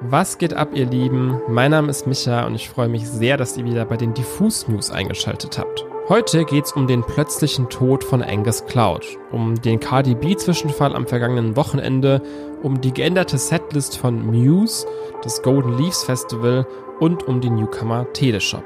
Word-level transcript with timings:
Was 0.00 0.38
geht 0.38 0.54
ab, 0.54 0.70
ihr 0.74 0.86
Lieben? 0.86 1.40
Mein 1.48 1.72
Name 1.72 1.90
ist 1.90 2.06
Micha 2.06 2.46
und 2.46 2.54
ich 2.54 2.70
freue 2.70 2.88
mich 2.88 3.08
sehr, 3.08 3.36
dass 3.36 3.56
ihr 3.56 3.64
wieder 3.64 3.84
bei 3.84 3.96
den 3.96 4.14
Diffus 4.14 4.68
News 4.68 4.92
eingeschaltet 4.92 5.58
habt. 5.58 5.84
Heute 6.08 6.44
geht's 6.44 6.72
um 6.72 6.86
den 6.86 7.02
plötzlichen 7.02 7.68
Tod 7.68 8.04
von 8.04 8.22
Angus 8.22 8.64
Cloud, 8.64 9.04
um 9.32 9.60
den 9.60 9.80
Cardi 9.80 10.14
B-Zwischenfall 10.14 10.94
am 10.94 11.08
vergangenen 11.08 11.56
Wochenende, 11.56 12.22
um 12.62 12.80
die 12.80 12.94
geänderte 12.94 13.38
Setlist 13.38 13.98
von 13.98 14.24
Muse, 14.24 14.86
das 15.24 15.42
Golden 15.42 15.76
Leaves 15.76 16.04
Festival 16.04 16.64
und 17.00 17.26
um 17.26 17.40
den 17.40 17.56
Newcomer 17.56 18.06
Teleshop. 18.12 18.64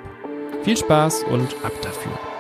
Viel 0.65 0.77
Spaß 0.77 1.25
und 1.31 1.57
ab 1.65 1.73
dafür. 1.81 2.32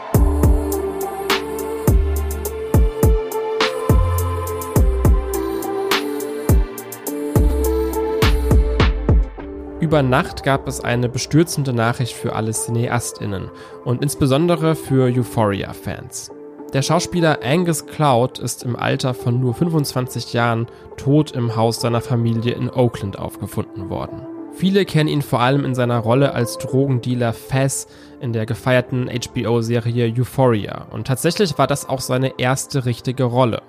Über 9.92 10.02
Nacht 10.02 10.42
gab 10.42 10.68
es 10.68 10.80
eine 10.80 11.10
bestürzende 11.10 11.74
Nachricht 11.74 12.14
für 12.14 12.34
alle 12.34 12.54
CineastInnen 12.54 13.50
und 13.84 14.00
insbesondere 14.00 14.74
für 14.74 15.04
Euphoria-Fans. 15.14 16.30
Der 16.72 16.80
Schauspieler 16.80 17.40
Angus 17.44 17.84
Cloud 17.84 18.38
ist 18.38 18.62
im 18.62 18.74
Alter 18.74 19.12
von 19.12 19.38
nur 19.38 19.52
25 19.52 20.32
Jahren 20.32 20.66
tot 20.96 21.32
im 21.32 21.56
Haus 21.56 21.82
seiner 21.82 22.00
Familie 22.00 22.54
in 22.54 22.70
Oakland 22.70 23.18
aufgefunden 23.18 23.90
worden. 23.90 24.22
Viele 24.54 24.86
kennen 24.86 25.10
ihn 25.10 25.20
vor 25.20 25.40
allem 25.40 25.66
in 25.66 25.74
seiner 25.74 25.98
Rolle 25.98 26.32
als 26.32 26.56
Drogendealer 26.56 27.34
Faz 27.34 27.86
in 28.22 28.32
der 28.32 28.46
gefeierten 28.46 29.10
HBO-Serie 29.10 30.10
Euphoria 30.18 30.86
und 30.90 31.06
tatsächlich 31.06 31.58
war 31.58 31.66
das 31.66 31.86
auch 31.86 32.00
seine 32.00 32.38
erste 32.38 32.86
richtige 32.86 33.24
Rolle. 33.24 33.60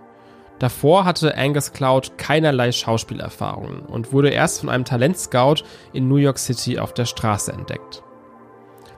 Davor 0.64 1.04
hatte 1.04 1.38
Angus 1.38 1.74
Cloud 1.74 2.18
keinerlei 2.18 2.72
Schauspielerfahrungen 2.72 3.82
und 3.82 4.14
wurde 4.14 4.30
erst 4.30 4.62
von 4.62 4.70
einem 4.70 4.86
Talentscout 4.86 5.56
in 5.92 6.08
New 6.08 6.16
York 6.16 6.40
City 6.40 6.80
auf 6.80 6.94
der 6.94 7.04
Straße 7.04 7.52
entdeckt. 7.52 8.02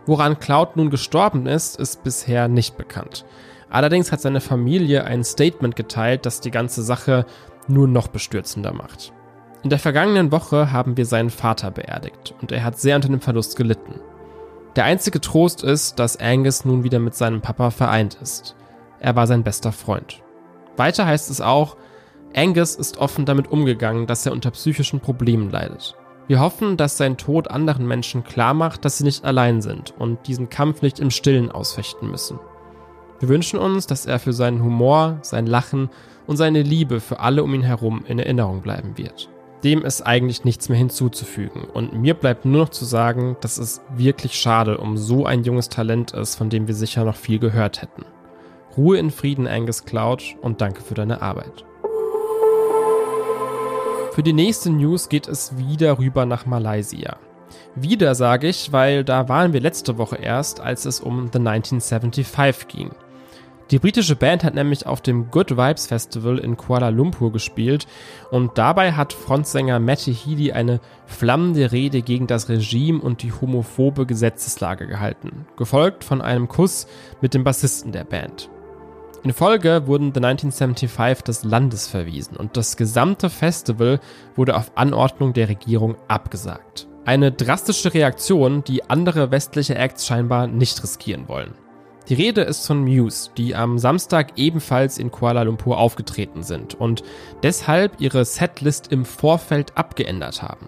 Woran 0.06 0.40
Cloud 0.40 0.76
nun 0.76 0.92
gestorben 0.92 1.48
ist, 1.48 1.80
ist 1.80 2.04
bisher 2.04 2.48
nicht 2.48 2.78
bekannt. 2.78 3.26
Allerdings 3.68 4.12
hat 4.12 4.22
seine 4.22 4.42
Familie 4.42 5.06
ein 5.06 5.24
Statement 5.24 5.76
geteilt, 5.76 6.28
das 6.28 6.40
die 6.40 6.52
ganze 6.52 6.84
Sache 6.84 7.26
nur 7.68 7.88
noch 7.88 8.10
bestürzender 8.10 8.72
macht. 8.72 9.12
In 9.64 9.72
der 9.72 9.80
vergangenen 9.80 10.32
Woche 10.32 10.72
haben 10.72 10.98
wir 10.98 11.08
seinen 11.08 11.32
Vater 11.32 11.72
beerdigt 11.72 12.36
und 12.44 12.52
er 12.52 12.64
hat 12.64 12.78
sehr 12.78 12.96
unter 12.96 13.08
dem 13.08 13.22
Verlust 13.22 13.56
gelitten. 13.56 14.00
Der 14.76 14.84
einzige 14.84 15.20
Trost 15.20 15.64
ist, 15.64 15.98
dass 15.98 16.20
Angus 16.20 16.64
nun 16.64 16.84
wieder 16.84 17.00
mit 17.00 17.16
seinem 17.16 17.42
Papa 17.42 17.72
vereint 17.72 18.20
ist. 18.22 18.56
Er 19.00 19.16
war 19.16 19.26
sein 19.26 19.44
bester 19.44 19.72
Freund. 19.72 20.22
Weiter 20.78 21.06
heißt 21.06 21.30
es 21.30 21.42
auch, 21.42 21.78
Angus 22.36 22.76
ist 22.76 22.98
offen 22.98 23.26
damit 23.26 23.52
umgegangen, 23.52 24.08
dass 24.08 24.26
er 24.26 24.34
unter 24.34 24.52
psychischen 24.52 25.00
Problemen 25.00 25.50
leidet. 25.50 25.96
Wir 26.28 26.40
hoffen, 26.40 26.76
dass 26.76 26.98
sein 26.98 27.18
Tod 27.18 27.50
anderen 27.50 27.88
Menschen 27.88 28.24
klar 28.24 28.54
macht, 28.54 28.84
dass 28.84 28.98
sie 28.98 29.04
nicht 29.04 29.24
allein 29.24 29.62
sind 29.62 29.94
und 29.98 30.28
diesen 30.28 30.50
Kampf 30.50 30.82
nicht 30.82 31.00
im 31.00 31.12
Stillen 31.12 31.52
ausfechten 31.52 32.10
müssen. 32.10 32.40
Wir 33.20 33.30
wünschen 33.30 33.60
uns, 33.60 33.88
dass 33.88 34.06
er 34.06 34.20
für 34.20 34.34
seinen 34.34 34.64
Humor, 34.64 35.20
sein 35.22 35.46
Lachen 35.46 35.90
und 36.28 36.38
seine 36.38 36.64
Liebe 36.64 37.00
für 37.00 37.20
alle 37.20 37.44
um 37.44 37.54
ihn 37.54 37.62
herum 37.62 38.04
in 38.08 38.20
Erinnerung 38.20 38.62
bleiben 38.62 38.98
wird. 38.98 39.30
Dem 39.64 39.84
ist 39.84 40.02
eigentlich 40.02 40.44
nichts 40.44 40.68
mehr 40.68 40.78
hinzuzufügen 40.78 41.64
und 41.64 41.94
mir 41.94 42.14
bleibt 42.16 42.44
nur 42.46 42.64
noch 42.64 42.70
zu 42.70 42.86
sagen, 42.86 43.38
dass 43.40 43.58
es 43.58 43.82
wirklich 43.96 44.34
schade 44.34 44.78
um 44.78 44.98
so 44.98 45.26
ein 45.26 45.44
junges 45.44 45.70
Talent 45.70 46.12
ist, 46.12 46.36
von 46.36 46.50
dem 46.50 46.68
wir 46.68 46.76
sicher 46.76 47.06
noch 47.06 47.16
viel 47.16 47.40
gehört 47.40 47.82
hätten. 47.82 48.04
Ruhe 48.78 48.98
in 48.98 49.12
Frieden, 49.12 49.48
Angus 49.48 49.86
Cloud, 49.86 50.36
und 50.42 50.62
danke 50.62 50.82
für 50.82 50.96
deine 50.96 51.22
Arbeit. 51.22 51.66
Für 54.12 54.24
die 54.24 54.34
nächste 54.34 54.70
News 54.70 55.10
geht 55.10 55.28
es 55.28 55.58
wieder 55.58 56.00
rüber 56.00 56.26
nach 56.26 56.46
Malaysia. 56.46 57.18
Wieder 57.76 58.16
sage 58.16 58.48
ich, 58.48 58.72
weil 58.72 59.04
da 59.04 59.28
waren 59.28 59.54
wir 59.54 59.60
letzte 59.60 59.98
Woche 59.98 60.16
erst, 60.16 60.62
als 60.62 60.86
es 60.86 61.00
um 61.00 61.30
The 61.32 61.40
1975 61.40 62.68
ging. 62.68 62.92
Die 63.72 63.80
britische 63.80 64.16
Band 64.16 64.44
hat 64.44 64.54
nämlich 64.54 64.86
auf 64.86 65.02
dem 65.02 65.32
Good 65.32 65.58
Vibes 65.58 65.88
Festival 65.88 66.38
in 66.38 66.56
Kuala 66.56 66.90
Lumpur 66.90 67.32
gespielt 67.32 67.88
und 68.30 68.58
dabei 68.60 68.92
hat 68.92 69.12
Frontsänger 69.12 69.80
Matty 69.80 70.14
Healy 70.14 70.52
eine 70.52 70.80
flammende 71.08 71.72
Rede 71.72 72.04
gegen 72.04 72.28
das 72.28 72.48
Regime 72.48 73.02
und 73.02 73.24
die 73.24 73.32
homophobe 73.32 74.06
Gesetzeslage 74.06 74.86
gehalten, 74.86 75.48
gefolgt 75.58 76.04
von 76.04 76.22
einem 76.22 76.48
Kuss 76.48 76.86
mit 77.22 77.34
dem 77.34 77.44
Bassisten 77.44 77.92
der 77.92 78.04
Band. 78.04 78.50
In 79.26 79.34
Folge 79.34 79.88
wurden 79.88 80.14
The 80.14 80.20
1975 80.24 81.24
des 81.24 81.44
Landes 81.44 81.88
verwiesen 81.88 82.38
und 82.38 82.58
das 82.58 82.78
gesamte 82.78 83.32
Festival 83.32 84.00
wurde 84.36 84.56
auf 84.56 84.72
Anordnung 84.76 85.34
der 85.34 85.50
Regierung 85.50 85.96
abgesagt. 86.08 86.88
Eine 87.06 87.32
drastische 87.32 87.92
Reaktion, 87.96 88.64
die 88.64 88.88
andere 88.88 89.32
westliche 89.32 89.74
Acts 89.74 90.06
scheinbar 90.06 90.46
nicht 90.46 90.84
riskieren 90.84 91.28
wollen. 91.28 91.56
Die 92.08 92.14
Rede 92.14 92.42
ist 92.42 92.68
von 92.68 92.84
Muse, 92.84 93.32
die 93.36 93.56
am 93.56 93.80
Samstag 93.80 94.34
ebenfalls 94.36 95.00
in 95.00 95.10
Kuala 95.10 95.42
Lumpur 95.42 95.80
aufgetreten 95.80 96.44
sind 96.44 96.76
und 96.76 97.02
deshalb 97.42 98.00
ihre 98.00 98.26
Setlist 98.26 98.92
im 98.92 99.06
Vorfeld 99.06 99.76
abgeändert 99.76 100.44
haben. 100.44 100.68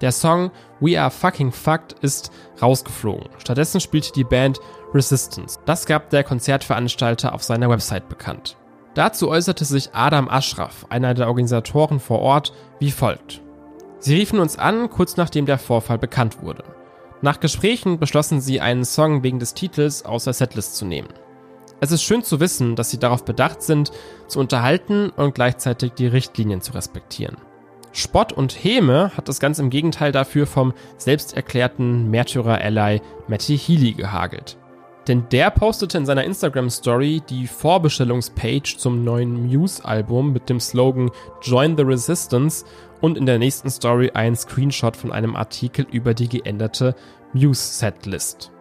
Der 0.00 0.12
Song 0.12 0.50
We 0.80 1.00
Are 1.00 1.10
Fucking 1.10 1.52
Fucked 1.52 1.92
ist 2.00 2.30
rausgeflogen. 2.62 3.28
Stattdessen 3.38 3.80
spielte 3.80 4.12
die 4.12 4.24
Band 4.24 4.58
Resistance. 4.94 5.58
Das 5.66 5.86
gab 5.86 6.10
der 6.10 6.24
Konzertveranstalter 6.24 7.34
auf 7.34 7.42
seiner 7.42 7.68
Website 7.68 8.08
bekannt. 8.08 8.56
Dazu 8.94 9.28
äußerte 9.28 9.64
sich 9.64 9.90
Adam 9.92 10.28
Ashraf, 10.28 10.86
einer 10.88 11.14
der 11.14 11.28
Organisatoren 11.28 12.00
vor 12.00 12.20
Ort, 12.20 12.52
wie 12.80 12.90
folgt. 12.90 13.40
Sie 13.98 14.16
riefen 14.16 14.40
uns 14.40 14.58
an, 14.58 14.88
kurz 14.90 15.16
nachdem 15.16 15.46
der 15.46 15.58
Vorfall 15.58 15.98
bekannt 15.98 16.42
wurde. 16.42 16.64
Nach 17.22 17.38
Gesprächen 17.38 17.98
beschlossen 17.98 18.40
sie, 18.40 18.60
einen 18.60 18.84
Song 18.84 19.22
wegen 19.22 19.38
des 19.38 19.52
Titels 19.52 20.04
aus 20.06 20.24
der 20.24 20.32
Setlist 20.32 20.76
zu 20.76 20.86
nehmen. 20.86 21.08
Es 21.80 21.92
ist 21.92 22.02
schön 22.02 22.22
zu 22.22 22.40
wissen, 22.40 22.76
dass 22.76 22.90
sie 22.90 22.98
darauf 22.98 23.24
bedacht 23.24 23.62
sind, 23.62 23.92
zu 24.26 24.40
unterhalten 24.40 25.10
und 25.10 25.34
gleichzeitig 25.34 25.92
die 25.92 26.06
Richtlinien 26.06 26.62
zu 26.62 26.72
respektieren. 26.72 27.36
Spott 27.92 28.32
und 28.32 28.52
Häme 28.52 29.10
hat 29.16 29.28
das 29.28 29.40
ganz 29.40 29.58
im 29.58 29.70
Gegenteil 29.70 30.12
dafür 30.12 30.46
vom 30.46 30.72
selbsterklärten 30.96 32.10
Märtyrer-Ally 32.10 33.00
Matty 33.26 33.58
Healy 33.58 33.92
gehagelt. 33.92 34.56
Denn 35.08 35.24
der 35.32 35.50
postete 35.50 35.98
in 35.98 36.06
seiner 36.06 36.24
Instagram-Story 36.24 37.22
die 37.28 37.46
Vorbestellungspage 37.46 38.76
zum 38.76 39.02
neuen 39.02 39.46
Muse-Album 39.46 40.32
mit 40.32 40.48
dem 40.48 40.60
Slogan 40.60 41.10
Join 41.42 41.76
the 41.76 41.82
Resistance 41.82 42.64
und 43.00 43.18
in 43.18 43.26
der 43.26 43.38
nächsten 43.38 43.70
Story 43.70 44.10
ein 44.14 44.36
Screenshot 44.36 44.96
von 44.96 45.10
einem 45.10 45.34
Artikel 45.34 45.86
über 45.90 46.14
die 46.14 46.28
geänderte 46.28 46.94
Muse-Setlist. 47.32 48.52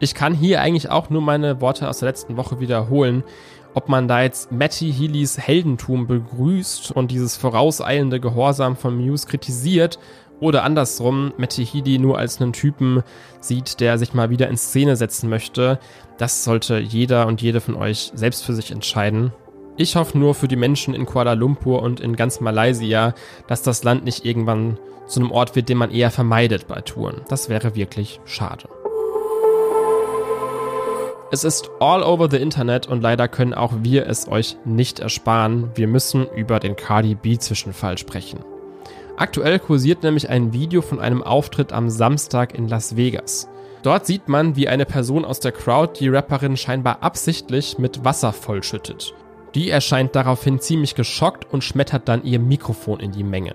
Ich 0.00 0.14
kann 0.14 0.34
hier 0.34 0.60
eigentlich 0.60 0.90
auch 0.90 1.08
nur 1.08 1.22
meine 1.22 1.60
Worte 1.60 1.88
aus 1.88 2.00
der 2.00 2.08
letzten 2.08 2.36
Woche 2.36 2.60
wiederholen 2.60 3.22
ob 3.74 3.88
man 3.88 4.08
da 4.08 4.22
jetzt 4.22 4.52
Matty 4.52 4.92
Healys 4.92 5.36
Heldentum 5.38 6.06
begrüßt 6.06 6.92
und 6.92 7.10
dieses 7.10 7.36
vorauseilende 7.36 8.20
Gehorsam 8.20 8.76
von 8.76 8.96
Muse 8.96 9.26
kritisiert 9.26 9.98
oder 10.40 10.64
andersrum 10.64 11.32
Matty 11.36 11.66
Healy 11.66 11.98
nur 11.98 12.18
als 12.18 12.40
einen 12.40 12.52
Typen 12.52 13.02
sieht, 13.40 13.80
der 13.80 13.98
sich 13.98 14.14
mal 14.14 14.30
wieder 14.30 14.48
in 14.48 14.56
Szene 14.56 14.96
setzen 14.96 15.28
möchte, 15.28 15.78
das 16.18 16.44
sollte 16.44 16.78
jeder 16.78 17.26
und 17.26 17.42
jede 17.42 17.60
von 17.60 17.74
euch 17.74 18.12
selbst 18.14 18.44
für 18.44 18.54
sich 18.54 18.70
entscheiden. 18.70 19.32
Ich 19.76 19.96
hoffe 19.96 20.16
nur 20.16 20.34
für 20.34 20.46
die 20.46 20.56
Menschen 20.56 20.94
in 20.94 21.06
Kuala 21.06 21.32
Lumpur 21.32 21.82
und 21.82 21.98
in 21.98 22.14
ganz 22.14 22.40
Malaysia, 22.40 23.14
dass 23.48 23.62
das 23.62 23.82
Land 23.82 24.04
nicht 24.04 24.24
irgendwann 24.24 24.78
zu 25.06 25.20
einem 25.20 25.32
Ort 25.32 25.56
wird, 25.56 25.68
den 25.68 25.78
man 25.78 25.90
eher 25.90 26.10
vermeidet 26.10 26.68
bei 26.68 26.80
Touren. 26.80 27.22
Das 27.28 27.48
wäre 27.48 27.74
wirklich 27.74 28.20
schade. 28.24 28.68
Es 31.30 31.42
ist 31.42 31.70
all 31.80 32.02
over 32.02 32.28
the 32.30 32.36
Internet 32.36 32.86
und 32.86 33.00
leider 33.00 33.28
können 33.28 33.54
auch 33.54 33.72
wir 33.82 34.06
es 34.06 34.28
euch 34.28 34.56
nicht 34.64 35.00
ersparen. 35.00 35.70
Wir 35.74 35.88
müssen 35.88 36.26
über 36.36 36.60
den 36.60 36.76
Cardi 36.76 37.14
B-Zwischenfall 37.14 37.98
sprechen. 37.98 38.40
Aktuell 39.16 39.58
kursiert 39.58 40.02
nämlich 40.02 40.28
ein 40.28 40.52
Video 40.52 40.82
von 40.82 41.00
einem 41.00 41.22
Auftritt 41.22 41.72
am 41.72 41.88
Samstag 41.88 42.54
in 42.54 42.68
Las 42.68 42.96
Vegas. 42.96 43.48
Dort 43.82 44.06
sieht 44.06 44.28
man, 44.28 44.56
wie 44.56 44.68
eine 44.68 44.86
Person 44.86 45.24
aus 45.24 45.40
der 45.40 45.52
Crowd 45.52 45.98
die 45.98 46.08
Rapperin 46.08 46.56
scheinbar 46.56 47.02
absichtlich 47.02 47.78
mit 47.78 48.04
Wasser 48.04 48.32
vollschüttet. 48.32 49.14
Die 49.54 49.70
erscheint 49.70 50.14
daraufhin 50.16 50.58
ziemlich 50.58 50.94
geschockt 50.94 51.46
und 51.52 51.64
schmettert 51.64 52.08
dann 52.08 52.24
ihr 52.24 52.38
Mikrofon 52.38 53.00
in 53.00 53.12
die 53.12 53.24
Menge. 53.24 53.54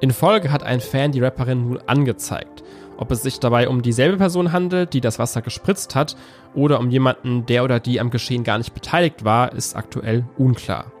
In 0.00 0.10
Folge 0.10 0.50
hat 0.50 0.62
ein 0.62 0.80
Fan 0.80 1.12
die 1.12 1.20
Rapperin 1.20 1.68
nun 1.68 1.78
angezeigt 1.86 2.62
ob 2.96 3.10
es 3.10 3.22
sich 3.22 3.40
dabei 3.40 3.68
um 3.68 3.82
dieselbe 3.82 4.16
Person 4.16 4.52
handelt, 4.52 4.92
die 4.94 5.00
das 5.00 5.18
Wasser 5.18 5.42
gespritzt 5.42 5.94
hat, 5.94 6.16
oder 6.54 6.80
um 6.80 6.90
jemanden, 6.90 7.46
der 7.46 7.64
oder 7.64 7.80
die 7.80 8.00
am 8.00 8.10
Geschehen 8.10 8.44
gar 8.44 8.58
nicht 8.58 8.74
beteiligt 8.74 9.24
war, 9.24 9.52
ist 9.52 9.76
aktuell 9.76 10.24
unklar. 10.38 10.92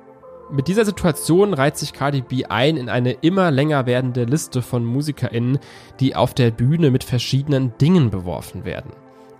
Mit 0.50 0.68
dieser 0.68 0.84
Situation 0.84 1.54
reiht 1.54 1.76
sich 1.76 1.92
Cardi 1.92 2.20
B 2.20 2.44
ein 2.44 2.76
in 2.76 2.88
eine 2.88 3.12
immer 3.12 3.50
länger 3.50 3.86
werdende 3.86 4.24
Liste 4.24 4.62
von 4.62 4.84
MusikerInnen, 4.84 5.58
die 6.00 6.14
auf 6.14 6.34
der 6.34 6.50
Bühne 6.50 6.90
mit 6.90 7.02
verschiedenen 7.02 7.72
Dingen 7.78 8.10
beworfen 8.10 8.64
werden. 8.64 8.92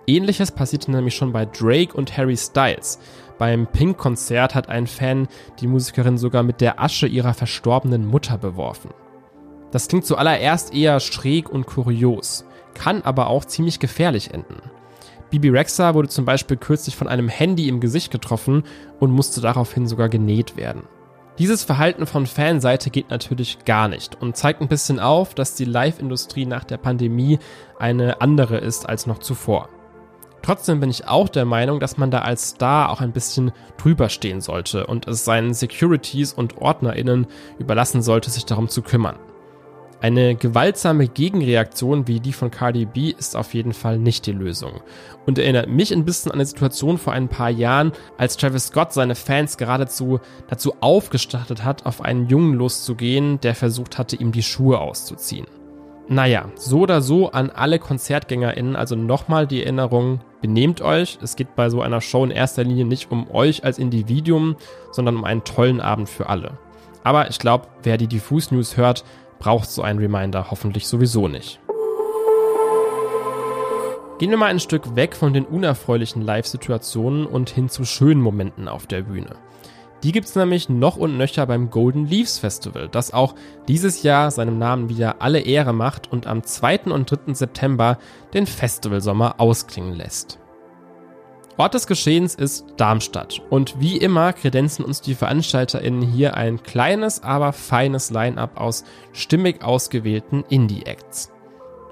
Ähnliches 0.07 0.51
passierte 0.51 0.91
nämlich 0.91 1.15
schon 1.15 1.33
bei 1.33 1.47
Drake 1.47 1.95
und 1.97 2.17
Harry 2.17 2.37
Styles. 2.37 2.99
Beim 3.39 3.67
Pink-Konzert 3.67 4.55
hat 4.55 4.69
ein 4.69 4.87
Fan 4.87 5.29
die 5.61 5.67
Musikerin 5.67 6.19
sogar 6.19 6.43
mit 6.43 6.61
der 6.61 6.81
Asche 6.81 7.07
ihrer 7.07 7.35
verstorbenen 7.35 8.07
Mutter 8.07 8.39
beworfen. 8.39 8.91
Das 9.75 9.89
klingt 9.89 10.07
zuallererst 10.07 10.73
eher 10.73 11.01
schräg 11.01 11.51
und 11.51 11.67
kurios, 11.67 12.45
kann 12.75 13.03
aber 13.03 13.27
auch 13.27 13.45
ziemlich 13.45 13.81
gefährlich 13.81 14.33
enden. 14.33 14.63
Bibi 15.31 15.49
Rexa 15.49 15.95
wurde 15.95 16.09
zum 16.09 16.25
Beispiel 16.25 16.57
kürzlich 16.57 16.95
von 16.95 17.09
einem 17.09 17.29
Handy 17.29 17.69
im 17.69 17.81
Gesicht 17.81 18.13
getroffen 18.13 18.63
und 19.01 19.11
musste 19.11 19.41
daraufhin 19.41 19.89
sogar 19.89 20.09
genäht 20.09 20.57
werden. 20.57 20.85
Dieses 21.41 21.65
Verhalten 21.65 22.07
von 22.07 22.27
Fanseite 22.27 22.91
geht 22.91 23.11
natürlich 23.11 23.65
gar 23.65 23.89
nicht 23.89 24.23
und 24.23 24.37
zeigt 24.37 24.61
ein 24.61 24.69
bisschen 24.69 25.01
auf, 25.01 25.35
dass 25.35 25.57
die 25.57 25.65
Live-Industrie 25.65 26.47
nach 26.47 26.63
der 26.63 26.77
Pandemie 26.77 27.41
eine 27.77 28.21
andere 28.21 28.59
ist 28.59 28.89
als 28.89 29.09
noch 29.09 29.19
zuvor. 29.19 29.71
Trotzdem 30.43 30.79
bin 30.79 30.91
ich 30.91 31.09
auch 31.09 31.29
der 31.29 31.47
Meinung, 31.47 31.81
dass 31.81 31.97
man 31.97 32.13
da 32.13 32.21
als 32.21 32.51
Star 32.51 32.91
auch 32.91 33.01
ein 33.01 33.11
bisschen 33.11 33.51
drüber 33.77 34.09
stehen 34.09 34.41
sollte 34.41 34.87
und 34.87 35.09
es 35.09 35.25
seinen 35.25 35.53
Securities 35.53 36.33
und 36.33 36.59
OrdnerInnen 36.59 37.27
überlassen 37.59 38.03
sollte, 38.03 38.31
sich 38.31 38.45
darum 38.45 38.69
zu 38.69 38.81
kümmern. 38.81 39.17
Eine 40.05 40.35
gewaltsame 40.35 41.09
Gegenreaktion 41.09 42.07
wie 42.07 42.21
die 42.21 42.35
von 42.35 42.51
Cardi 42.51 42.85
B 42.85 43.15
ist 43.19 43.35
auf 43.35 43.55
jeden 43.55 43.73
Fall 43.73 43.99
nicht 43.99 44.27
die 44.27 44.33
Lösung 44.33 44.83
und 45.25 45.39
erinnert 45.39 45.71
mich 45.71 45.95
ein 45.95 46.05
bisschen 46.05 46.31
an 46.31 46.35
eine 46.35 46.45
Situation 46.45 46.99
vor 46.99 47.15
ein 47.15 47.29
paar 47.29 47.49
Jahren, 47.49 47.93
als 48.19 48.37
Travis 48.37 48.67
Scott 48.67 48.93
seine 48.93 49.15
Fans 49.15 49.57
geradezu 49.57 50.21
dazu 50.47 50.75
aufgestattet 50.81 51.65
hat, 51.65 51.87
auf 51.87 52.03
einen 52.03 52.29
Jungen 52.29 52.53
loszugehen, 52.53 53.41
der 53.41 53.55
versucht 53.55 53.97
hatte, 53.97 54.17
ihm 54.17 54.31
die 54.31 54.43
Schuhe 54.43 54.79
auszuziehen. 54.79 55.47
Naja, 56.07 56.51
so 56.55 56.81
oder 56.81 57.01
so 57.01 57.31
an 57.31 57.49
alle 57.49 57.79
KonzertgängerInnen, 57.79 58.77
also 58.77 58.97
nochmal 58.97 59.47
die 59.47 59.63
Erinnerung, 59.63 60.21
benehmt 60.43 60.83
euch. 60.83 61.19
Es 61.23 61.35
geht 61.35 61.57
bei 61.57 61.71
so 61.71 61.81
einer 61.81 62.03
Show 62.03 62.25
in 62.25 62.31
erster 62.31 62.63
Linie 62.63 62.85
nicht 62.85 63.11
um 63.11 63.31
euch 63.31 63.65
als 63.65 63.79
Individuum, 63.79 64.57
sondern 64.93 65.17
um 65.17 65.25
einen 65.25 65.45
tollen 65.45 65.81
Abend 65.81 66.11
für 66.11 66.29
alle. 66.29 66.59
Aber 67.05 67.29
ich 67.29 67.39
glaube, 67.39 67.69
wer 67.83 67.99
die 67.99 68.07
Diffus 68.07 68.51
News 68.51 68.77
hört, 68.79 69.05
braucht 69.39 69.71
so 69.71 69.83
einen 69.83 69.99
Reminder 69.99 70.51
hoffentlich 70.51 70.87
sowieso 70.87 71.29
nicht. 71.29 71.61
Gehen 74.19 74.31
wir 74.31 74.37
mal 74.37 74.47
ein 74.47 74.61
Stück 74.61 74.95
weg 74.95 75.17
von 75.17 75.33
den 75.33 75.45
unerfreulichen 75.45 76.23
Live-Situationen 76.23 77.27
und 77.27 77.51
hin 77.51 77.69
zu 77.69 77.85
schönen 77.85 78.21
Momenten 78.21 78.69
auf 78.69 78.87
der 78.87 79.03
Bühne. 79.03 79.37
Die 80.05 80.13
gibt 80.13 80.29
es 80.29 80.37
nämlich 80.37 80.69
noch 80.69 80.97
und 80.97 81.17
nöcher 81.17 81.47
beim 81.47 81.71
Golden 81.71 82.07
Leaves 82.07 82.39
Festival, 82.39 82.89
das 82.89 83.13
auch 83.13 83.35
dieses 83.69 84.03
Jahr 84.03 84.31
seinem 84.31 84.59
Namen 84.59 84.89
wieder 84.89 85.23
alle 85.23 85.41
Ehre 85.41 85.73
macht 85.73 86.13
und 86.13 86.27
am 86.27 86.43
2. 86.45 86.93
und 86.93 87.11
3. 87.11 87.33
September 87.33 87.99
den 88.35 88.47
Festivalsommer 88.47 89.41
ausklingen 89.41 89.95
lässt. 89.95 90.39
Ort 91.57 91.75
des 91.75 91.87
Geschehens 91.87 92.35
ist 92.35 92.67
Darmstadt 92.77 93.41
und 93.51 93.79
wie 93.81 93.97
immer 93.97 94.33
kredenzen 94.33 94.85
uns 94.85 95.01
die 95.01 95.15
VeranstalterInnen 95.15 96.03
hier 96.03 96.37
ein 96.37 96.63
kleines, 96.63 97.23
aber 97.23 97.53
feines 97.53 98.11
Line-up 98.11 98.59
aus 98.61 98.85
stimmig 99.13 99.63
ausgewählten 99.63 100.45
Indie-Acts. 100.49 101.31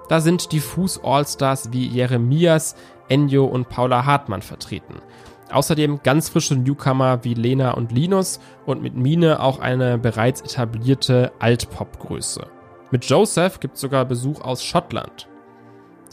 Da 0.08 0.20
sind 0.20 0.52
diffus 0.52 1.02
All-Stars 1.02 1.72
wie 1.72 1.86
Jeremias, 1.86 2.74
Enyo 3.08 3.44
und 3.44 3.68
Paula 3.68 4.04
Hartmann 4.04 4.42
vertreten– 4.42 4.96
Außerdem 5.52 6.00
ganz 6.02 6.30
frische 6.30 6.56
Newcomer 6.56 7.24
wie 7.24 7.34
Lena 7.34 7.72
und 7.72 7.92
Linus 7.92 8.40
und 8.64 8.82
mit 8.82 8.94
Mine 8.94 9.40
auch 9.40 9.58
eine 9.58 9.98
bereits 9.98 10.40
etablierte 10.40 11.30
Altpop-Größe. 11.38 12.46
Mit 12.90 13.04
Joseph 13.04 13.60
gibt 13.60 13.74
es 13.74 13.82
sogar 13.82 14.04
Besuch 14.06 14.40
aus 14.40 14.64
Schottland. 14.64 15.28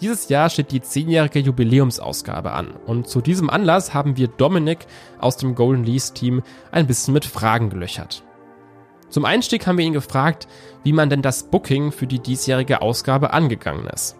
Dieses 0.01 0.29
Jahr 0.29 0.49
steht 0.49 0.71
die 0.71 0.81
zehnjährige 0.81 1.39
Jubiläumsausgabe 1.39 2.51
an 2.51 2.71
und 2.85 3.07
zu 3.07 3.19
diesem 3.19 3.49
Anlass 3.49 3.93
haben 3.93 4.15
wir 4.15 4.29
Dominik 4.29 4.87
aus 5.19 5.35
dem 5.35 5.55
Golden 5.55 5.83
Lease 5.83 6.13
Team 6.13 6.41
ein 6.71 6.87
bisschen 6.87 7.13
mit 7.13 7.25
Fragen 7.25 7.69
gelöchert. 7.69 8.23
Zum 9.09 9.25
Einstieg 9.25 9.67
haben 9.67 9.77
wir 9.77 9.85
ihn 9.85 9.93
gefragt, 9.93 10.47
wie 10.83 10.93
man 10.93 11.09
denn 11.09 11.21
das 11.21 11.43
Booking 11.43 11.91
für 11.91 12.07
die 12.07 12.19
diesjährige 12.19 12.81
Ausgabe 12.81 13.33
angegangen 13.33 13.87
ist. 13.87 14.15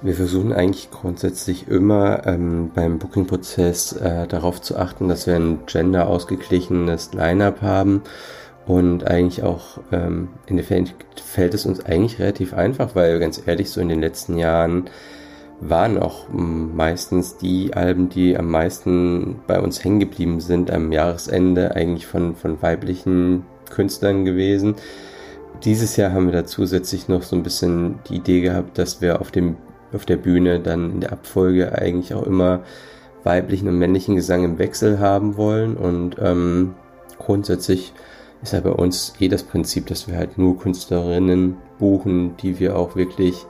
Wir 0.00 0.14
versuchen 0.14 0.52
eigentlich 0.52 0.90
grundsätzlich 0.90 1.66
immer 1.66 2.24
ähm, 2.24 2.70
beim 2.72 2.98
Booking-Prozess 2.98 3.92
äh, 3.92 4.28
darauf 4.28 4.62
zu 4.62 4.78
achten, 4.78 5.08
dass 5.08 5.26
wir 5.26 5.34
ein 5.34 5.66
gender 5.66 6.06
ausgeglichenes 6.06 7.12
Line-up 7.12 7.62
haben 7.62 8.02
und 8.68 9.06
eigentlich 9.08 9.42
auch 9.42 9.80
ähm, 9.92 10.28
in 10.46 10.56
der 10.56 10.64
Fällen 10.64 10.90
fällt 11.16 11.54
es 11.54 11.64
uns 11.64 11.84
eigentlich 11.86 12.18
relativ 12.18 12.52
einfach, 12.52 12.94
weil 12.94 13.18
ganz 13.18 13.42
ehrlich 13.46 13.70
so 13.70 13.80
in 13.80 13.88
den 13.88 14.00
letzten 14.00 14.36
Jahren 14.36 14.90
waren 15.60 15.96
auch 15.98 16.28
meistens 16.30 17.38
die 17.38 17.72
Alben, 17.72 18.10
die 18.10 18.36
am 18.36 18.50
meisten 18.50 19.40
bei 19.46 19.58
uns 19.58 19.82
hängen 19.82 20.00
geblieben 20.00 20.40
sind 20.40 20.70
am 20.70 20.92
Jahresende 20.92 21.74
eigentlich 21.74 22.06
von, 22.06 22.36
von 22.36 22.60
weiblichen 22.60 23.46
Künstlern 23.70 24.26
gewesen. 24.26 24.74
Dieses 25.64 25.96
Jahr 25.96 26.12
haben 26.12 26.26
wir 26.26 26.34
da 26.34 26.44
zusätzlich 26.44 27.08
noch 27.08 27.22
so 27.22 27.36
ein 27.36 27.42
bisschen 27.42 28.00
die 28.10 28.16
Idee 28.16 28.42
gehabt, 28.42 28.76
dass 28.76 29.00
wir 29.00 29.22
auf 29.22 29.30
dem 29.30 29.56
auf 29.94 30.04
der 30.04 30.18
Bühne 30.18 30.60
dann 30.60 30.90
in 30.90 31.00
der 31.00 31.12
Abfolge 31.12 31.72
eigentlich 31.72 32.12
auch 32.12 32.24
immer 32.24 32.60
weiblichen 33.24 33.66
und 33.68 33.78
männlichen 33.78 34.14
Gesang 34.14 34.44
im 34.44 34.58
Wechsel 34.58 34.98
haben 34.98 35.38
wollen. 35.38 35.78
Und 35.78 36.16
ähm, 36.20 36.74
grundsätzlich 37.16 37.94
ist 38.42 38.52
ja 38.52 38.60
bei 38.60 38.70
uns 38.70 39.14
eh 39.20 39.28
das 39.28 39.42
Prinzip, 39.42 39.86
dass 39.86 40.08
wir 40.08 40.16
halt 40.16 40.38
nur 40.38 40.58
Künstlerinnen 40.58 41.56
buchen, 41.78 42.36
die 42.36 42.58
wir 42.58 42.76
auch 42.76 42.96
wirklich 42.96 43.46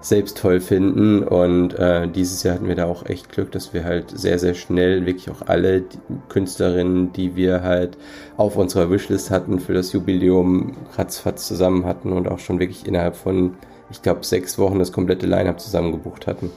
selbst 0.00 0.38
toll 0.38 0.60
finden. 0.60 1.22
Und 1.22 1.78
äh, 1.78 2.08
dieses 2.08 2.42
Jahr 2.42 2.54
hatten 2.54 2.68
wir 2.68 2.74
da 2.74 2.86
auch 2.86 3.06
echt 3.06 3.30
Glück, 3.30 3.52
dass 3.52 3.74
wir 3.74 3.84
halt 3.84 4.10
sehr, 4.18 4.38
sehr 4.38 4.54
schnell 4.54 5.04
wirklich 5.04 5.30
auch 5.30 5.42
alle 5.46 5.84
Künstlerinnen, 6.28 7.12
die 7.12 7.36
wir 7.36 7.62
halt 7.62 7.98
auf 8.36 8.56
unserer 8.56 8.90
Wishlist 8.90 9.30
hatten 9.30 9.60
für 9.60 9.74
das 9.74 9.92
Jubiläum, 9.92 10.76
ratzfatz 10.96 11.46
zusammen 11.46 11.84
hatten 11.84 12.12
und 12.12 12.28
auch 12.28 12.38
schon 12.38 12.60
wirklich 12.60 12.86
innerhalb 12.86 13.16
von 13.16 13.54
ich 13.90 14.02
glaube, 14.02 14.24
sechs 14.24 14.58
Wochen 14.58 14.78
das 14.78 14.92
komplette 14.92 15.26
Line-Up 15.26 15.60
zusammengebucht 15.60 16.26
hatten. 16.26 16.50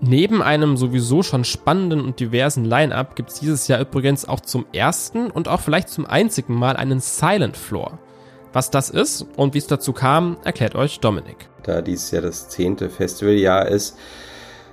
Neben 0.00 0.42
einem 0.42 0.76
sowieso 0.76 1.22
schon 1.22 1.44
spannenden 1.44 2.04
und 2.04 2.20
diversen 2.20 2.64
Line-Up 2.64 3.16
gibt 3.16 3.30
es 3.30 3.40
dieses 3.40 3.66
Jahr 3.66 3.80
übrigens 3.80 4.28
auch 4.28 4.40
zum 4.40 4.66
ersten 4.72 5.30
und 5.30 5.48
auch 5.48 5.60
vielleicht 5.60 5.88
zum 5.88 6.06
einzigen 6.06 6.54
Mal 6.54 6.76
einen 6.76 7.00
Silent 7.00 7.56
Floor. 7.56 7.98
Was 8.52 8.70
das 8.70 8.90
ist 8.90 9.26
und 9.36 9.54
wie 9.54 9.58
es 9.58 9.66
dazu 9.66 9.92
kam, 9.92 10.36
erklärt 10.44 10.74
euch 10.74 11.00
Dominik. 11.00 11.48
Da 11.62 11.82
dieses 11.82 12.10
Jahr 12.10 12.22
das 12.22 12.48
zehnte 12.48 12.90
Festivaljahr 12.90 13.68
ist, 13.68 13.96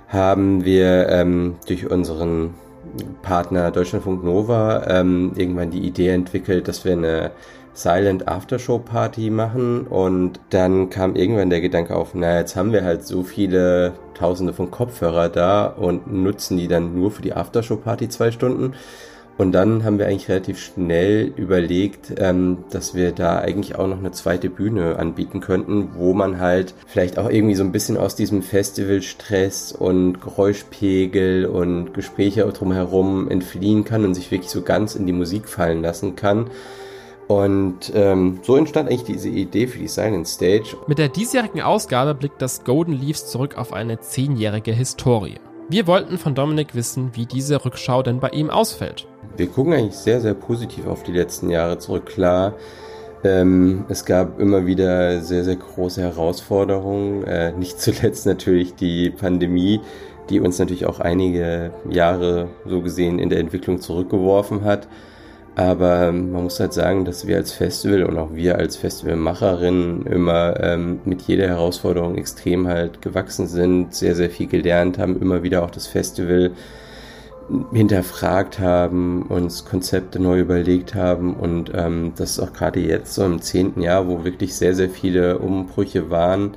haben 0.08 0.64
wir 0.64 1.08
ähm, 1.08 1.56
durch 1.66 1.90
unseren 1.90 2.54
Partner 3.22 3.70
Deutschlandfunk 3.70 4.22
Nova 4.24 4.86
ähm, 4.86 5.32
irgendwann 5.36 5.70
die 5.70 5.80
Idee 5.80 6.10
entwickelt, 6.10 6.68
dass 6.68 6.84
wir 6.84 6.92
eine 6.92 7.30
Silent 7.74 8.28
Aftershow 8.28 8.78
Party 8.78 9.30
machen 9.30 9.86
und 9.86 10.40
dann 10.50 10.90
kam 10.90 11.16
irgendwann 11.16 11.50
der 11.50 11.60
Gedanke 11.60 11.96
auf, 11.96 12.14
na 12.14 12.38
jetzt 12.38 12.56
haben 12.56 12.72
wir 12.72 12.84
halt 12.84 13.04
so 13.04 13.24
viele 13.24 13.92
Tausende 14.14 14.52
von 14.52 14.70
Kopfhörer 14.70 15.28
da 15.28 15.66
und 15.66 16.12
nutzen 16.12 16.56
die 16.56 16.68
dann 16.68 16.94
nur 16.94 17.10
für 17.10 17.22
die 17.22 17.34
Aftershow 17.34 17.76
Party 17.76 18.08
zwei 18.08 18.30
Stunden. 18.30 18.74
Und 19.36 19.50
dann 19.50 19.82
haben 19.82 19.98
wir 19.98 20.06
eigentlich 20.06 20.28
relativ 20.28 20.60
schnell 20.60 21.32
überlegt, 21.34 22.12
ähm, 22.18 22.58
dass 22.70 22.94
wir 22.94 23.10
da 23.10 23.40
eigentlich 23.40 23.74
auch 23.74 23.88
noch 23.88 23.98
eine 23.98 24.12
zweite 24.12 24.48
Bühne 24.48 24.96
anbieten 24.96 25.40
könnten, 25.40 25.90
wo 25.96 26.14
man 26.14 26.38
halt 26.38 26.72
vielleicht 26.86 27.18
auch 27.18 27.28
irgendwie 27.28 27.56
so 27.56 27.64
ein 27.64 27.72
bisschen 27.72 27.96
aus 27.96 28.14
diesem 28.14 28.42
Festivalstress 28.42 29.72
und 29.72 30.20
Geräuschpegel 30.20 31.46
und 31.46 31.94
Gespräche 31.94 32.44
drumherum 32.44 33.28
entfliehen 33.28 33.84
kann 33.84 34.04
und 34.04 34.14
sich 34.14 34.30
wirklich 34.30 34.50
so 34.50 34.62
ganz 34.62 34.94
in 34.94 35.04
die 35.04 35.12
Musik 35.12 35.48
fallen 35.48 35.82
lassen 35.82 36.14
kann. 36.14 36.48
Und 37.28 37.92
ähm, 37.94 38.40
so 38.42 38.56
entstand 38.56 38.88
eigentlich 38.88 39.04
diese 39.04 39.28
Idee 39.28 39.66
für 39.66 39.78
die 39.78 39.88
Silent 39.88 40.28
Stage. 40.28 40.76
Mit 40.86 40.98
der 40.98 41.08
diesjährigen 41.08 41.62
Ausgabe 41.62 42.14
blickt 42.14 42.42
das 42.42 42.64
Golden 42.64 42.92
Leaves 42.92 43.26
zurück 43.26 43.56
auf 43.56 43.72
eine 43.72 44.00
zehnjährige 44.00 44.72
Historie. 44.72 45.36
Wir 45.70 45.86
wollten 45.86 46.18
von 46.18 46.34
Dominik 46.34 46.74
wissen, 46.74 47.12
wie 47.14 47.24
diese 47.24 47.64
Rückschau 47.64 48.02
denn 48.02 48.20
bei 48.20 48.28
ihm 48.30 48.50
ausfällt. 48.50 49.06
Wir 49.36 49.46
gucken 49.46 49.72
eigentlich 49.72 49.96
sehr, 49.96 50.20
sehr 50.20 50.34
positiv 50.34 50.86
auf 50.86 51.02
die 51.02 51.12
letzten 51.12 51.48
Jahre 51.48 51.78
zurück. 51.78 52.06
Klar, 52.06 52.52
ähm, 53.24 53.86
es 53.88 54.04
gab 54.04 54.38
immer 54.38 54.66
wieder 54.66 55.22
sehr, 55.22 55.42
sehr 55.44 55.56
große 55.56 56.02
Herausforderungen. 56.02 57.24
Äh, 57.24 57.52
nicht 57.52 57.80
zuletzt 57.80 58.26
natürlich 58.26 58.74
die 58.74 59.08
Pandemie, 59.08 59.80
die 60.28 60.40
uns 60.40 60.58
natürlich 60.58 60.84
auch 60.84 61.00
einige 61.00 61.72
Jahre 61.88 62.48
so 62.66 62.82
gesehen 62.82 63.18
in 63.18 63.30
der 63.30 63.40
Entwicklung 63.40 63.80
zurückgeworfen 63.80 64.64
hat. 64.64 64.86
Aber 65.56 66.10
man 66.10 66.42
muss 66.44 66.58
halt 66.58 66.72
sagen, 66.72 67.04
dass 67.04 67.28
wir 67.28 67.36
als 67.36 67.52
Festival 67.52 68.02
und 68.02 68.18
auch 68.18 68.34
wir 68.34 68.58
als 68.58 68.76
Festivalmacherinnen 68.76 70.04
immer 70.06 70.58
ähm, 70.60 71.00
mit 71.04 71.22
jeder 71.22 71.46
Herausforderung 71.46 72.16
extrem 72.16 72.66
halt 72.66 73.02
gewachsen 73.02 73.46
sind, 73.46 73.94
sehr, 73.94 74.16
sehr 74.16 74.30
viel 74.30 74.48
gelernt 74.48 74.98
haben, 74.98 75.20
immer 75.20 75.44
wieder 75.44 75.62
auch 75.62 75.70
das 75.70 75.86
Festival 75.86 76.50
hinterfragt 77.72 78.58
haben, 78.58 79.22
uns 79.22 79.64
Konzepte 79.64 80.20
neu 80.20 80.40
überlegt 80.40 80.94
haben 80.94 81.34
und 81.34 81.70
ähm, 81.74 82.12
das 82.16 82.32
ist 82.32 82.40
auch 82.40 82.52
gerade 82.52 82.80
jetzt 82.80 83.14
so 83.14 83.24
im 83.24 83.40
zehnten 83.42 83.82
Jahr, 83.82 84.08
wo 84.08 84.24
wirklich 84.24 84.54
sehr, 84.54 84.74
sehr 84.74 84.88
viele 84.88 85.38
Umbrüche 85.38 86.10
waren, 86.10 86.56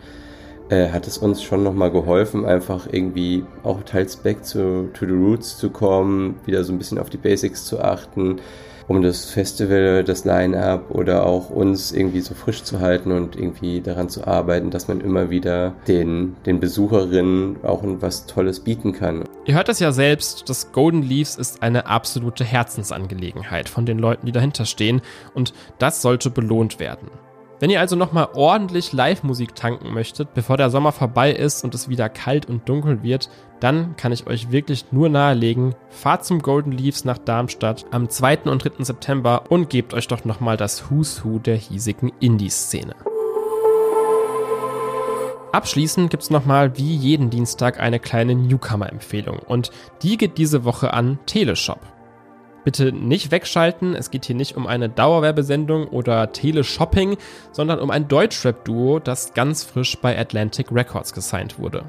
äh, 0.69 0.89
hat 0.89 1.05
es 1.05 1.17
uns 1.17 1.43
schon 1.43 1.61
nochmal 1.61 1.91
geholfen, 1.91 2.45
einfach 2.45 2.87
irgendwie 2.89 3.43
auch 3.63 3.83
teils 3.83 4.15
back 4.15 4.43
to, 4.43 4.87
to 4.93 5.05
the 5.05 5.11
roots 5.11 5.57
zu 5.57 5.69
kommen, 5.69 6.35
wieder 6.45 6.63
so 6.63 6.71
ein 6.71 6.77
bisschen 6.77 6.99
auf 6.99 7.09
die 7.09 7.17
Basics 7.17 7.65
zu 7.65 7.81
achten, 7.81 8.39
um 8.87 9.01
das 9.01 9.25
Festival, 9.25 10.03
das 10.03 10.25
Line-up 10.25 10.91
oder 10.91 11.25
auch 11.25 11.49
uns 11.49 11.91
irgendwie 11.91 12.21
so 12.21 12.33
frisch 12.33 12.63
zu 12.63 12.79
halten 12.79 13.11
und 13.11 13.35
irgendwie 13.35 13.81
daran 13.81 14.09
zu 14.09 14.25
arbeiten, 14.25 14.71
dass 14.71 14.87
man 14.87 15.01
immer 15.01 15.29
wieder 15.29 15.73
den, 15.87 16.35
den 16.45 16.59
Besucherinnen 16.59 17.57
auch 17.63 17.81
was 17.83 18.25
Tolles 18.25 18.61
bieten 18.61 18.93
kann. 18.93 19.23
Ihr 19.45 19.55
hört 19.55 19.69
es 19.69 19.79
ja 19.79 19.91
selbst, 19.91 20.49
das 20.49 20.71
Golden 20.71 21.03
Leaves 21.03 21.35
ist 21.35 21.63
eine 21.63 21.85
absolute 21.87 22.43
Herzensangelegenheit 22.43 23.69
von 23.69 23.85
den 23.85 23.99
Leuten, 23.99 24.25
die 24.25 24.31
dahinter 24.31 24.65
stehen 24.65 25.01
und 25.33 25.53
das 25.79 26.01
sollte 26.01 26.29
belohnt 26.29 26.79
werden. 26.79 27.09
Wenn 27.59 27.71
ihr 27.71 27.79
also 27.79 27.95
nochmal 27.95 28.29
ordentlich 28.35 28.93
Live-Musik 28.93 29.55
tanken 29.55 29.91
möchtet, 29.91 30.35
bevor 30.35 30.57
der 30.57 30.69
Sommer 30.69 30.91
vorbei 30.91 31.31
ist 31.31 31.63
und 31.63 31.73
es 31.73 31.89
wieder 31.89 32.07
kalt 32.07 32.47
und 32.47 32.69
dunkel 32.69 33.01
wird, 33.01 33.29
dann 33.59 33.95
kann 33.97 34.11
ich 34.11 34.27
euch 34.27 34.51
wirklich 34.51 34.85
nur 34.91 35.09
nahelegen, 35.09 35.73
fahrt 35.89 36.23
zum 36.23 36.43
Golden 36.43 36.71
Leaves 36.71 37.03
nach 37.03 37.17
Darmstadt 37.17 37.85
am 37.89 38.09
2. 38.09 38.41
und 38.43 38.63
3. 38.63 38.83
September 38.83 39.45
und 39.49 39.71
gebt 39.71 39.95
euch 39.95 40.07
doch 40.07 40.23
nochmal 40.23 40.55
das 40.55 40.91
Who's 40.91 41.25
Who 41.25 41.39
der 41.39 41.55
hiesigen 41.55 42.11
Indie-Szene. 42.19 42.95
Abschließend 45.51 46.11
gibt's 46.11 46.29
nochmal 46.29 46.77
wie 46.77 46.95
jeden 46.95 47.31
Dienstag 47.31 47.79
eine 47.79 47.99
kleine 47.99 48.35
Newcomer-Empfehlung 48.35 49.39
und 49.39 49.71
die 50.03 50.17
geht 50.17 50.37
diese 50.37 50.63
Woche 50.63 50.93
an 50.93 51.17
Teleshop. 51.25 51.79
Bitte 52.67 52.91
nicht 52.91 53.31
wegschalten, 53.31 53.95
es 53.95 54.11
geht 54.11 54.25
hier 54.25 54.35
nicht 54.35 54.57
um 54.57 54.67
eine 54.67 54.89
Dauerwerbesendung 54.89 55.87
oder 55.87 56.33
Teleshopping, 56.33 57.15
sondern 57.53 57.79
um 57.79 57.89
ein 57.89 58.09
Deutschrap-Duo, 58.09 58.99
das 58.99 59.33
ganz 59.33 59.63
frisch 59.63 59.97
bei 60.01 60.19
Atlantic 60.19 60.69
Records 60.69 61.13
gesigned 61.13 61.59
wurde. 61.59 61.85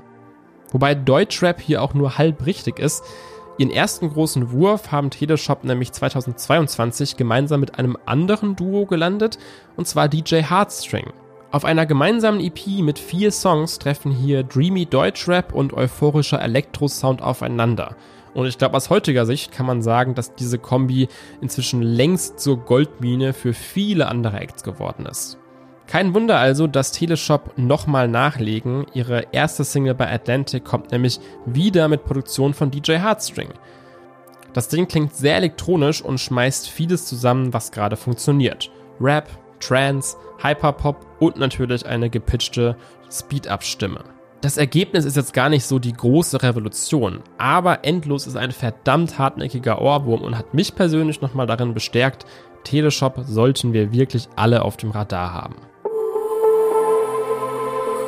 Wobei 0.70 0.94
Deutschrap 0.94 1.60
hier 1.60 1.82
auch 1.82 1.94
nur 1.94 2.16
halb 2.16 2.46
richtig 2.46 2.78
ist. 2.78 3.02
Ihren 3.58 3.72
ersten 3.72 4.08
großen 4.08 4.52
Wurf 4.52 4.92
haben 4.92 5.10
Teleshop 5.10 5.64
nämlich 5.64 5.90
2022 5.90 7.16
gemeinsam 7.16 7.58
mit 7.58 7.76
einem 7.76 7.98
anderen 8.06 8.54
Duo 8.54 8.86
gelandet, 8.86 9.36
und 9.76 9.88
zwar 9.88 10.08
DJ 10.08 10.42
Heartstring. 10.42 11.10
Auf 11.50 11.64
einer 11.64 11.86
gemeinsamen 11.86 12.38
EP 12.38 12.82
mit 12.82 13.00
vier 13.00 13.32
Songs 13.32 13.80
treffen 13.80 14.12
hier 14.12 14.44
dreamy 14.44 14.86
Deutschrap 14.86 15.52
und 15.52 15.72
euphorischer 15.72 16.40
Elektrosound 16.40 17.20
aufeinander– 17.20 17.96
und 18.34 18.46
ich 18.46 18.58
glaube, 18.58 18.76
aus 18.76 18.90
heutiger 18.90 19.26
Sicht 19.26 19.52
kann 19.52 19.66
man 19.66 19.82
sagen, 19.82 20.14
dass 20.14 20.34
diese 20.34 20.58
Kombi 20.58 21.08
inzwischen 21.40 21.82
längst 21.82 22.40
zur 22.40 22.58
Goldmine 22.58 23.32
für 23.32 23.52
viele 23.52 24.08
andere 24.08 24.38
Acts 24.38 24.62
geworden 24.62 25.06
ist. 25.06 25.38
Kein 25.86 26.12
Wunder 26.14 26.38
also, 26.38 26.66
dass 26.66 26.92
Teleshop 26.92 27.56
nochmal 27.56 28.08
nachlegen. 28.08 28.86
Ihre 28.92 29.28
erste 29.32 29.64
Single 29.64 29.94
bei 29.94 30.12
Atlantic 30.12 30.64
kommt 30.64 30.92
nämlich 30.92 31.18
wieder 31.46 31.88
mit 31.88 32.04
Produktion 32.04 32.52
von 32.52 32.70
DJ 32.70 32.98
Heartstring. 32.98 33.48
Das 34.52 34.68
Ding 34.68 34.86
klingt 34.86 35.14
sehr 35.14 35.36
elektronisch 35.36 36.02
und 36.02 36.20
schmeißt 36.20 36.68
vieles 36.68 37.06
zusammen, 37.06 37.54
was 37.54 37.72
gerade 37.72 37.96
funktioniert. 37.96 38.70
Rap, 39.00 39.30
Trance, 39.60 40.16
Hyperpop 40.42 41.06
und 41.20 41.38
natürlich 41.38 41.86
eine 41.86 42.10
gepitchte 42.10 42.76
Speed-Up-Stimme. 43.10 44.17
Das 44.40 44.56
Ergebnis 44.56 45.04
ist 45.04 45.16
jetzt 45.16 45.32
gar 45.32 45.48
nicht 45.48 45.64
so 45.64 45.80
die 45.80 45.92
große 45.92 46.40
Revolution, 46.44 47.20
aber 47.38 47.84
Endlos 47.84 48.28
ist 48.28 48.36
ein 48.36 48.52
verdammt 48.52 49.18
hartnäckiger 49.18 49.82
Ohrwurm 49.82 50.22
und 50.22 50.38
hat 50.38 50.54
mich 50.54 50.76
persönlich 50.76 51.20
nochmal 51.20 51.48
darin 51.48 51.74
bestärkt, 51.74 52.24
Teleshop 52.62 53.24
sollten 53.26 53.72
wir 53.72 53.92
wirklich 53.92 54.28
alle 54.36 54.62
auf 54.62 54.76
dem 54.76 54.92
Radar 54.92 55.32
haben. 55.34 55.56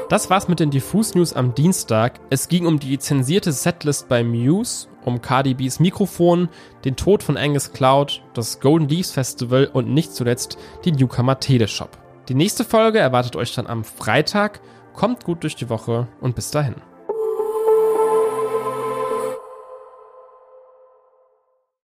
Das 0.09 0.31
war's 0.31 0.47
mit 0.47 0.61
den 0.61 0.71
Diffus 0.71 1.17
News 1.17 1.33
am 1.33 1.55
Dienstag. 1.55 2.21
Es 2.31 2.49
ging 2.49 2.67
um 2.67 2.79
die 2.79 2.99
zensierte 2.99 3.51
Setlist 3.51 4.09
bei 4.09 4.23
Muse, 4.23 4.87
um 5.05 5.21
Cardi 5.23 5.55
B's 5.55 5.81
Mikrofon, 5.81 6.49
den 6.85 6.95
Tod 6.95 7.25
von 7.25 7.37
Angus 7.37 7.73
Cloud, 7.73 8.23
das 8.35 8.61
Golden 8.61 8.89
Leaves 8.89 9.11
Festival 9.11 9.69
und 9.73 9.89
nicht 9.89 10.13
zuletzt 10.13 10.59
die 10.85 10.93
Newcomer 10.93 11.41
Teleshop. 11.41 11.99
Die 12.29 12.35
nächste 12.35 12.65
Folge 12.65 13.01
erwartet 13.01 13.35
euch 13.35 13.53
dann 13.55 13.67
am 13.67 13.83
Freitag 13.83 14.61
Kommt 14.95 15.25
gut 15.25 15.43
durch 15.43 15.57
die 15.57 15.69
Woche 15.69 16.09
und 16.21 16.35
bis 16.35 16.51
dahin. 16.51 16.75